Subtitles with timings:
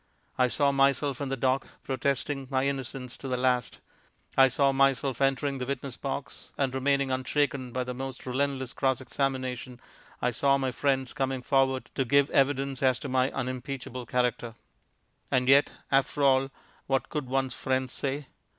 [0.35, 3.81] I saw myself in the dock, protesting my innocence to the last;
[4.35, 8.99] I saw myself entering the witness box and remaining unshaken by the most relentless cross
[8.99, 9.79] examination;
[10.19, 14.55] I saw my friends coming forward to give evidence as to my unimpeachable character....
[15.29, 16.49] And yet, after all,
[16.87, 18.25] what could one's friends say?